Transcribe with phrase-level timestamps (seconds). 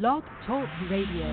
[0.00, 1.26] Blog Talk Radio.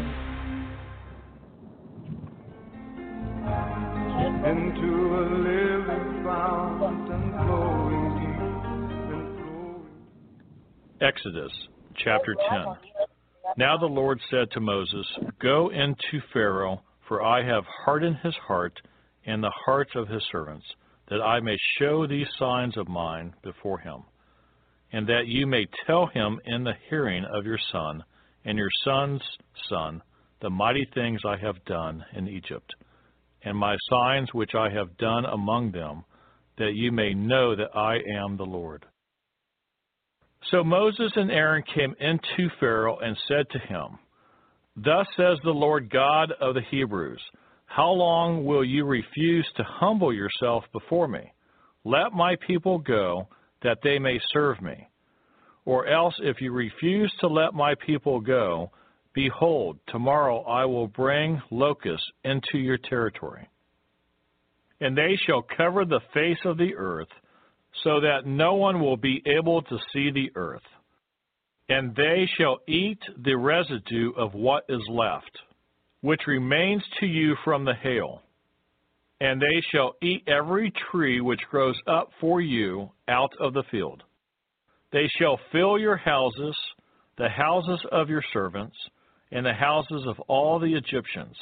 [4.44, 8.42] into a living fountain flowing deep
[9.08, 9.88] and flowing.
[11.00, 11.54] Exodus
[12.04, 12.66] chapter 10.
[13.56, 15.08] Now the Lord said to Moses,
[15.42, 18.78] Go into Pharaoh, for I have hardened his heart
[19.26, 20.66] and the hearts of his servants,
[21.10, 24.04] that I may show these signs of mine before him,
[24.92, 28.04] and that you may tell him in the hearing of your son
[28.46, 29.22] and your son's
[29.70, 30.02] son
[30.42, 32.74] the mighty things I have done in Egypt,
[33.44, 36.04] and my signs which I have done among them,
[36.58, 38.86] that you may know that I am the Lord.
[40.52, 44.00] So Moses and Aaron came into Pharaoh and said to him,
[44.78, 47.22] Thus says the Lord God of the Hebrews,
[47.66, 51.32] How long will you refuse to humble yourself before me?
[51.84, 53.28] Let my people go,
[53.62, 54.88] that they may serve me.
[55.66, 58.72] Or else, if you refuse to let my people go,
[59.14, 63.48] behold, tomorrow I will bring locusts into your territory.
[64.82, 67.10] And they shall cover the face of the earth,
[67.84, 70.64] so that no one will be able to see the earth.
[71.68, 75.38] And they shall eat the residue of what is left,
[76.02, 78.22] which remains to you from the hail.
[79.22, 84.02] And they shall eat every tree which grows up for you out of the field.
[84.92, 86.58] They shall fill your houses,
[87.18, 88.76] the houses of your servants,
[89.32, 91.36] and the houses of all the Egyptians,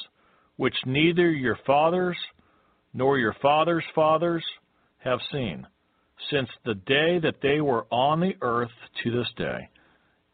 [0.56, 2.16] which neither your fathers
[2.92, 4.44] nor your fathers' fathers
[4.98, 5.66] have seen
[6.30, 8.70] since the day that they were on the earth
[9.02, 9.68] to this day.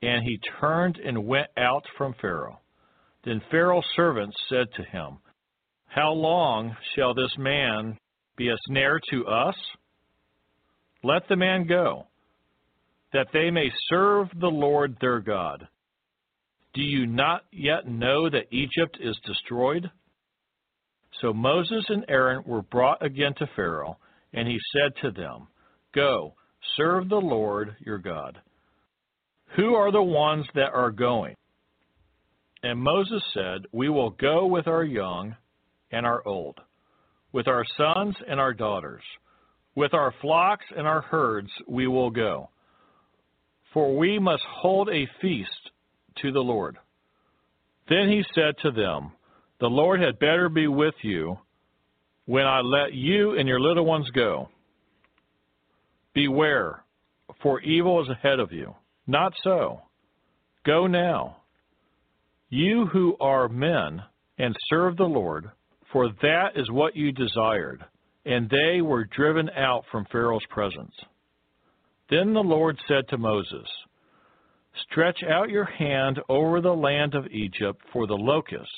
[0.03, 2.61] And he turned and went out from Pharaoh.
[3.25, 5.19] Then Pharaoh's servants said to him,
[5.87, 7.99] How long shall this man
[8.37, 9.55] be a snare to us?
[11.03, 12.07] Let the man go,
[13.15, 15.67] that they may serve the Lord their God.
[16.75, 19.89] Do you not yet know that Egypt is destroyed?
[21.21, 23.99] So Moses and Aaron were brought again to Pharaoh,
[24.33, 25.47] and he said to them,
[25.95, 26.35] Go,
[26.77, 28.41] serve the Lord your God.
[29.57, 31.37] Who are the ones that are going?
[32.65, 35.37] And Moses said, We will go with our young
[35.93, 36.59] and our old,
[37.33, 39.05] with our sons and our daughters,
[39.77, 42.49] with our flocks and our herds we will go.
[43.75, 45.51] For we must hold a feast
[46.23, 46.79] to the Lord.
[47.89, 49.13] Then he said to them,
[49.61, 51.37] The Lord had better be with you
[52.27, 54.49] when I let you and your little ones go.
[56.15, 56.85] Beware,
[57.43, 58.75] for evil is ahead of you.
[59.09, 59.83] Not so.
[60.65, 61.39] Go now.
[62.49, 64.01] You who are men,
[64.39, 65.51] and serve the Lord,
[65.93, 67.85] for that is what you desired.
[68.25, 70.95] And they were driven out from Pharaoh's presence.
[72.11, 73.69] Then the Lord said to Moses,
[74.91, 78.75] Stretch out your hand over the land of Egypt for the locusts,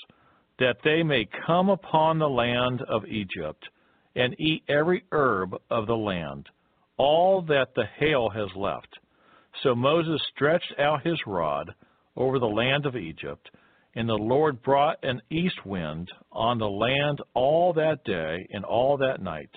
[0.59, 3.63] that they may come upon the land of Egypt,
[4.15, 6.49] and eat every herb of the land
[6.97, 8.99] all that the hail has left.
[9.63, 11.75] So Moses stretched out his rod
[12.17, 13.51] over the land of Egypt,
[13.95, 18.97] and the Lord brought an east wind on the land all that day and all
[18.99, 19.51] that night.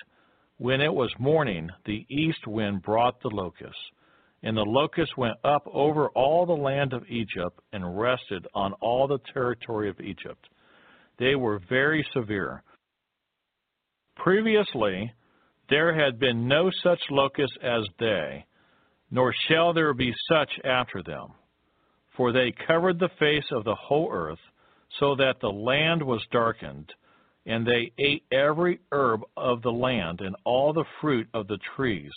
[0.59, 3.79] When it was morning, the east wind brought the locusts,
[4.43, 9.07] and the locusts went up over all the land of Egypt and rested on all
[9.07, 10.49] the territory of Egypt.
[11.17, 12.61] They were very severe.
[14.17, 15.13] Previously,
[15.69, 18.45] there had been no such locusts as they,
[19.11, 21.35] nor shall there be such after them.
[22.17, 24.41] For they covered the face of the whole earth,
[24.99, 26.91] so that the land was darkened,
[27.45, 32.11] and they ate every herb of the land and all the fruit of the trees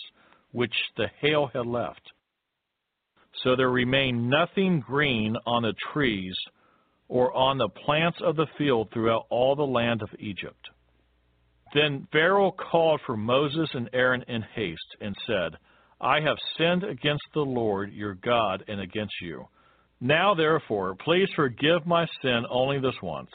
[0.51, 2.01] which the hail had left.
[3.43, 6.35] So there remained nothing green on the trees
[7.07, 10.69] or on the plants of the field throughout all the land of Egypt.
[11.73, 15.57] Then Pharaoh called for Moses and Aaron in haste and said,
[15.99, 19.47] I have sinned against the Lord your God and against you.
[19.99, 23.31] Now therefore, please forgive my sin only this once,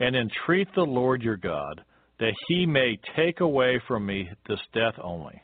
[0.00, 1.82] and entreat the Lord your God,
[2.18, 5.40] that he may take away from me this death only.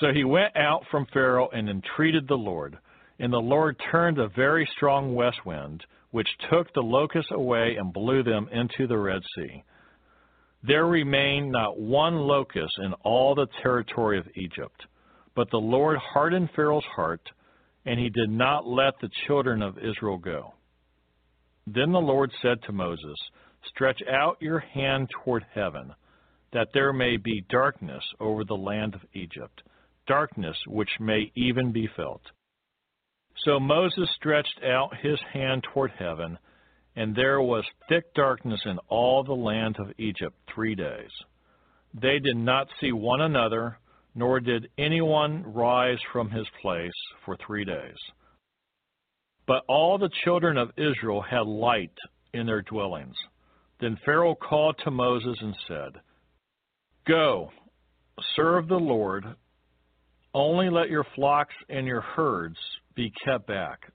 [0.00, 2.78] So he went out from Pharaoh and entreated the Lord.
[3.18, 7.92] And the Lord turned a very strong west wind, which took the locusts away and
[7.92, 9.64] blew them into the Red Sea.
[10.62, 14.86] There remained not one locust in all the territory of Egypt.
[15.34, 17.22] But the Lord hardened Pharaoh's heart,
[17.86, 20.54] and he did not let the children of Israel go.
[21.74, 23.16] Then the Lord said to Moses,
[23.66, 25.92] Stretch out your hand toward heaven,
[26.52, 29.62] that there may be darkness over the land of Egypt,
[30.06, 32.22] darkness which may even be felt.
[33.44, 36.38] So Moses stretched out his hand toward heaven,
[36.96, 41.10] and there was thick darkness in all the land of Egypt three days.
[41.92, 43.78] They did not see one another,
[44.14, 46.92] nor did anyone rise from his place
[47.26, 47.98] for three days.
[49.48, 51.96] But all the children of Israel had light
[52.34, 53.16] in their dwellings.
[53.80, 55.92] Then Pharaoh called to Moses and said,
[57.06, 57.50] Go,
[58.36, 59.24] serve the Lord,
[60.34, 62.58] only let your flocks and your herds
[62.94, 63.90] be kept back.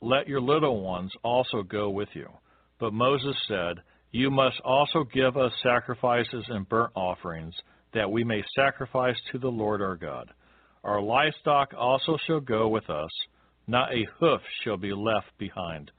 [0.00, 2.28] Let your little ones also go with you.
[2.78, 3.78] But Moses said,
[4.12, 7.54] You must also give us sacrifices and burnt offerings,
[7.94, 10.30] that we may sacrifice to the Lord our God.
[10.84, 13.10] Our livestock also shall go with us,
[13.66, 15.90] not a hoof shall be left behind.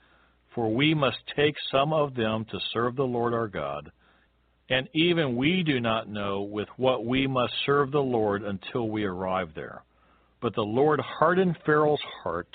[0.53, 3.91] For we must take some of them to serve the Lord our God.
[4.69, 9.03] And even we do not know with what we must serve the Lord until we
[9.03, 9.83] arrive there.
[10.41, 12.49] But the Lord hardened Pharaoh's heart,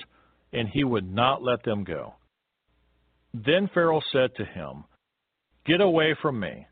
[0.52, 2.14] and he would not let them go.
[3.32, 4.84] Then Pharaoh said to him,
[5.66, 6.66] Get away from me.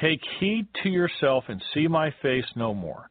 [0.00, 3.08] Take heed to yourself and see my face no more.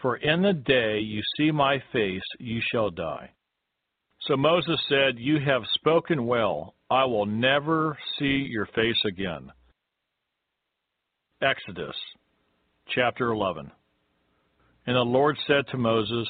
[0.00, 3.30] For in the day you see my face, you shall die.
[4.26, 6.74] So Moses said, You have spoken well.
[6.90, 9.50] I will never see your face again.
[11.42, 11.96] Exodus
[12.94, 13.70] chapter 11.
[14.86, 16.28] And the Lord said to Moses,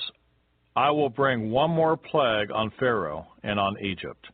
[0.74, 4.26] I will bring one more plague on Pharaoh and on Egypt.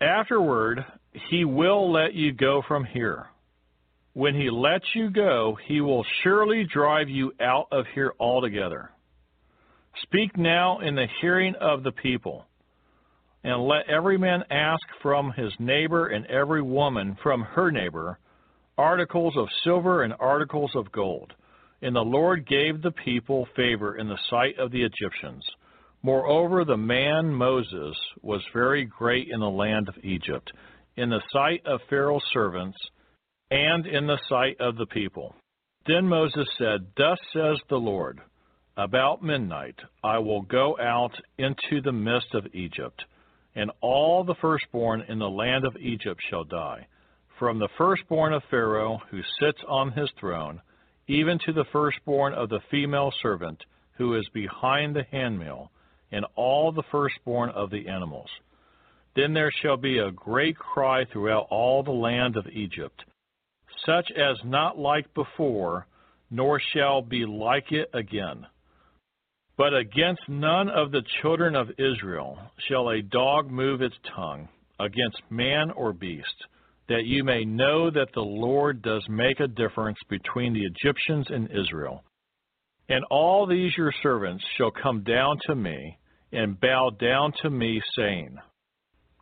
[0.00, 0.84] Afterward,
[1.28, 3.26] he will let you go from here.
[4.14, 8.90] When he lets you go, he will surely drive you out of here altogether.
[10.02, 12.46] Speak now in the hearing of the people,
[13.44, 18.18] and let every man ask from his neighbor and every woman from her neighbor
[18.78, 21.34] articles of silver and articles of gold
[21.82, 25.44] and the Lord gave the people favor in the sight of the Egyptians.
[26.02, 30.50] Moreover, the man Moses was very great in the land of Egypt,
[30.96, 32.76] in the sight of Pharaoh's servants,
[33.50, 35.34] and in the sight of the people.
[35.86, 38.20] Then Moses said, Thus says the Lord,
[38.82, 43.04] About midnight I will go out into the midst of Egypt,
[43.54, 46.86] and all the firstborn in the land of Egypt shall die,
[47.38, 50.62] from the firstborn of Pharaoh who sits on his throne
[51.08, 53.62] even to the firstborn of the female servant
[53.98, 55.70] who is behind the handmill,
[56.10, 58.30] and all the firstborn of the animals.
[59.14, 63.04] Then there shall be a great cry throughout all the land of Egypt,
[63.84, 65.86] such as not like before,
[66.30, 68.46] nor shall be like it again.
[69.60, 74.48] But against none of the children of Israel shall a dog move its tongue,
[74.78, 76.46] against man or beast
[76.88, 81.50] that you may know that the Lord does make a difference between the Egyptians and
[81.50, 82.02] Israel.
[82.88, 85.98] And all these your servants shall come down to me
[86.32, 88.38] and bow down to me, saying,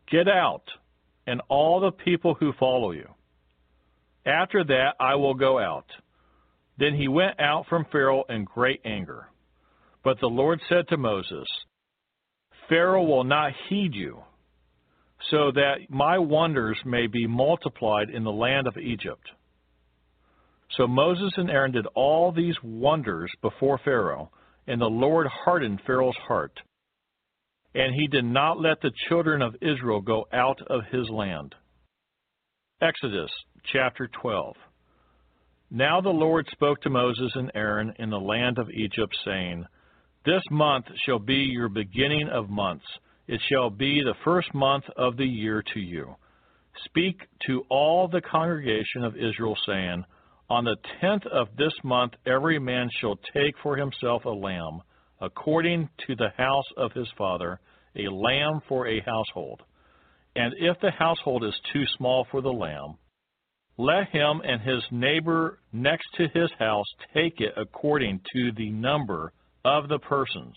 [0.09, 0.63] Get out,
[1.27, 3.09] and all the people who follow you.
[4.25, 5.87] After that I will go out.
[6.79, 9.27] Then he went out from Pharaoh in great anger.
[10.05, 11.47] But the Lord said to Moses,
[12.69, 14.23] Pharaoh will not heed you
[15.31, 19.27] so that my wonders may be multiplied in the land of Egypt.
[20.77, 24.31] So Moses and Aaron did all these wonders before Pharaoh,
[24.67, 26.53] and the Lord hardened Pharaoh's heart.
[27.75, 31.55] And he did not let the children of Israel go out of his land.
[32.81, 33.31] Exodus
[33.73, 34.55] chapter 12.
[35.71, 39.65] Now the Lord spoke to Moses and Aaron in the land of Egypt, saying,
[40.29, 42.85] This month shall be your beginning of months
[43.29, 46.17] it shall be the first month of the year to you.
[46.85, 50.05] Speak to all the congregation of Israel, saying,
[50.51, 54.83] On the tenth of this month every man shall take for himself a lamb,
[55.19, 57.59] according to the house of his father,
[57.97, 59.63] a lamb for a household.
[60.37, 62.99] And if the household is too small for the lamb,
[63.79, 69.33] let him and his neighbor next to his house take it according to the number
[69.69, 70.57] of the persons.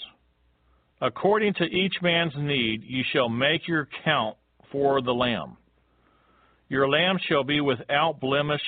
[1.01, 4.37] According to each man's need, you shall make your count
[4.71, 5.57] for the lamb.
[6.69, 8.61] Your lamb shall be without blemish,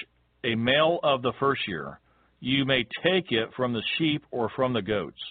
[0.43, 1.99] a male of the first year.
[2.41, 5.21] You may take it from the sheep or from the goats.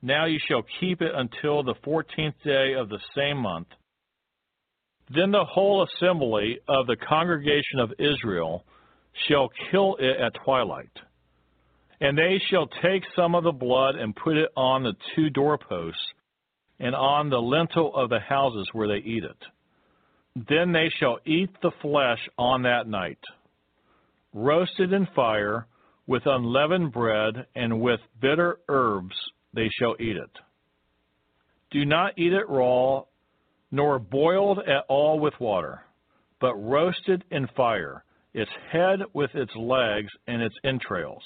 [0.00, 3.66] Now you shall keep it until the fourteenth day of the same month.
[5.14, 8.64] Then the whole assembly of the congregation of Israel
[9.26, 10.96] shall kill it at twilight.
[12.00, 16.00] And they shall take some of the blood and put it on the two doorposts
[16.78, 19.36] and on the lintel of the houses where they eat it.
[20.48, 23.18] Then they shall eat the flesh on that night,
[24.32, 25.66] roasted in fire,
[26.06, 29.14] with unleavened bread, and with bitter herbs
[29.52, 30.30] they shall eat it.
[31.70, 33.02] Do not eat it raw,
[33.70, 35.82] nor boiled at all with water,
[36.40, 41.22] but roasted in fire, its head with its legs and its entrails.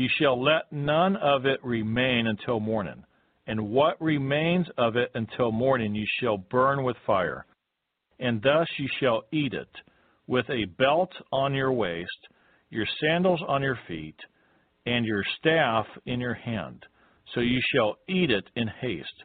[0.00, 3.04] You shall let none of it remain until morning,
[3.46, 7.44] and what remains of it until morning you shall burn with fire.
[8.18, 9.68] And thus you shall eat it,
[10.26, 12.28] with a belt on your waist,
[12.70, 14.16] your sandals on your feet,
[14.86, 16.86] and your staff in your hand.
[17.34, 19.24] So you shall eat it in haste.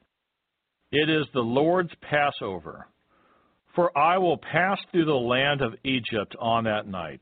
[0.91, 2.89] It is the Lord's Passover.
[3.75, 7.22] For I will pass through the land of Egypt on that night,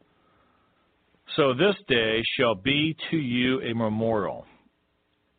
[1.35, 4.45] So this day shall be to you a memorial.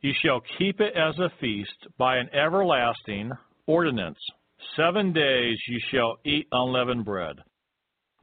[0.00, 3.30] You shall keep it as a feast by an everlasting
[3.66, 4.18] ordinance.
[4.76, 7.36] Seven days you shall eat unleavened bread.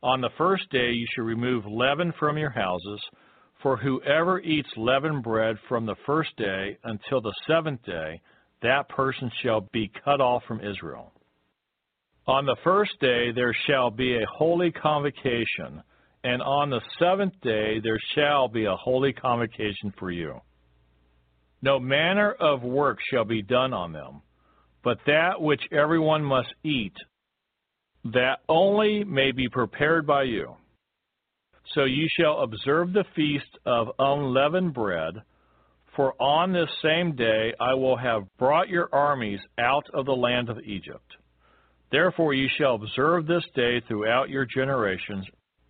[0.01, 3.01] On the first day you shall remove leaven from your houses,
[3.61, 8.19] for whoever eats leavened bread from the first day until the seventh day,
[8.61, 11.11] that person shall be cut off from Israel.
[12.25, 15.83] On the first day there shall be a holy convocation,
[16.23, 20.41] and on the seventh day there shall be a holy convocation for you.
[21.61, 24.21] No manner of work shall be done on them,
[24.83, 26.93] but that which everyone must eat
[28.05, 30.55] that only may be prepared by you.
[31.75, 35.15] So you shall observe the feast of unleavened bread,
[35.95, 40.49] for on this same day I will have brought your armies out of the land
[40.49, 41.15] of Egypt.
[41.91, 45.25] Therefore you shall observe this day throughout your generations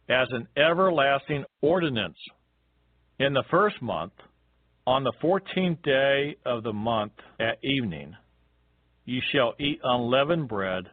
[0.09, 2.17] as an everlasting ordinance.
[3.19, 4.13] In the first month,
[4.87, 8.15] on the fourteenth day of the month at evening,
[9.05, 10.85] you shall eat unleavened bread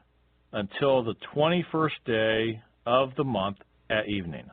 [0.53, 3.59] until the 21st day of the month
[3.91, 4.45] at evening.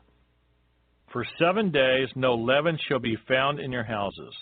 [1.11, 4.33] For seven days no leaven shall be found in your houses,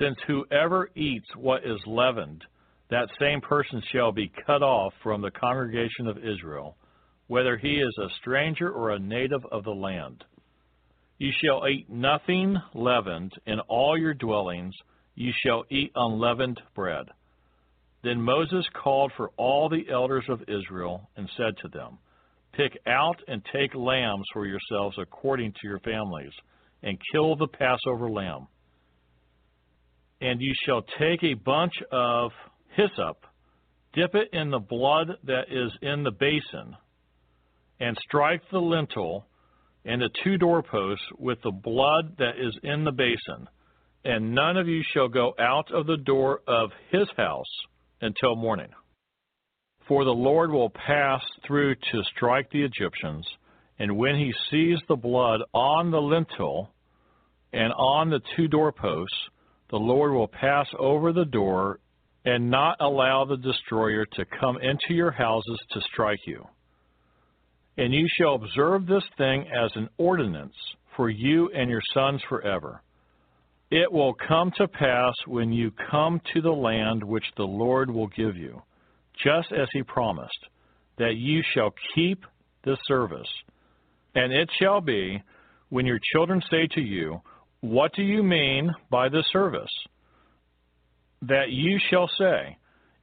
[0.00, 2.44] since whoever eats what is leavened,
[2.90, 6.76] that same person shall be cut off from the congregation of Israel,
[7.28, 10.24] whether he is a stranger or a native of the land.
[11.18, 14.74] You shall eat nothing leavened in all your dwellings,
[15.14, 17.06] you shall eat unleavened bread.
[18.02, 21.98] Then Moses called for all the elders of Israel and said to them,
[22.52, 26.32] Pick out and take lambs for yourselves according to your families,
[26.82, 28.46] and kill the Passover lamb.
[30.20, 32.30] And you shall take a bunch of
[32.70, 33.26] hyssop,
[33.92, 36.76] dip it in the blood that is in the basin,
[37.80, 39.26] and strike the lintel
[39.84, 43.48] and the two doorposts with the blood that is in the basin.
[44.04, 47.46] And none of you shall go out of the door of his house
[48.00, 48.68] until morning.
[49.86, 53.26] For the Lord will pass through to strike the Egyptians,
[53.78, 56.70] and when he sees the blood on the lintel
[57.52, 59.16] and on the two doorposts,
[59.70, 61.80] the Lord will pass over the door
[62.24, 66.46] and not allow the destroyer to come into your houses to strike you.
[67.78, 70.54] And you shall observe this thing as an ordinance
[70.96, 72.82] for you and your sons forever.
[73.70, 78.08] It will come to pass when you come to the land which the Lord will
[78.08, 78.62] give you,
[79.22, 80.38] just as he promised,
[80.98, 82.24] that you shall keep
[82.64, 83.28] this service.
[84.14, 85.22] And it shall be,
[85.68, 87.20] when your children say to you,
[87.60, 89.70] What do you mean by this service?
[91.22, 92.56] That you shall say,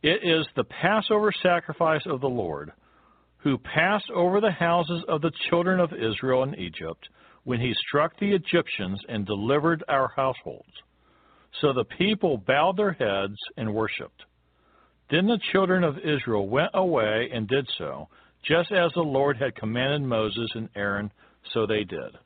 [0.03, 2.74] It is the Passover sacrifice of the Lord,
[3.45, 7.07] who passed over the houses of the children of Israel in Egypt
[7.43, 10.73] when he struck the Egyptians and delivered our households.
[11.61, 14.23] So the people bowed their heads and worshipped.
[15.11, 18.07] Then the children of Israel went away and did so,
[18.43, 21.11] just as the Lord had commanded Moses and Aaron,
[21.53, 22.17] so they did.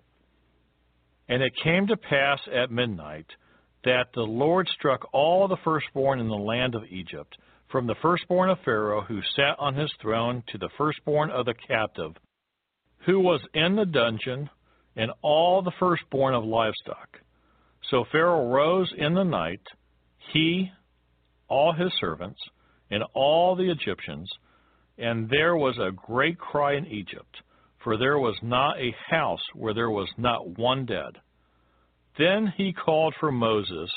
[1.27, 3.27] And it came to pass at midnight
[3.83, 7.35] that the Lord struck all the firstborn in the land of Egypt,
[7.71, 11.53] from the firstborn of Pharaoh who sat on his throne to the firstborn of the
[11.53, 12.15] captive,
[13.05, 14.49] who was in the dungeon,
[14.95, 17.19] and all the firstborn of livestock.
[17.89, 19.61] So Pharaoh rose in the night,
[20.33, 20.71] he,
[21.47, 22.39] all his servants,
[22.91, 24.29] and all the Egyptians,
[24.97, 27.37] and there was a great cry in Egypt,
[27.83, 31.13] for there was not a house where there was not one dead.
[32.17, 33.89] Then he called for Moses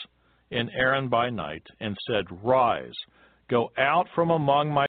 [0.53, 2.93] and Aaron by night, and said, Rise,
[3.53, 4.87] go out from among my